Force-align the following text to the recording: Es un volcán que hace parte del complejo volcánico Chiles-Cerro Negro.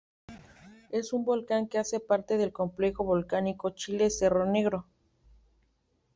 Es 0.89 1.13
un 1.13 1.25
volcán 1.25 1.67
que 1.67 1.77
hace 1.77 1.99
parte 1.99 2.37
del 2.37 2.51
complejo 2.51 3.03
volcánico 3.03 3.69
Chiles-Cerro 3.69 4.47
Negro. 4.47 4.87